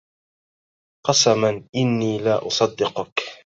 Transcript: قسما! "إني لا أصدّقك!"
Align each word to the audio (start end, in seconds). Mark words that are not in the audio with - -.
قسما! 1.07 1.63
"إني 1.75 2.17
لا 2.17 2.47
أصدّقك!" 2.47 3.45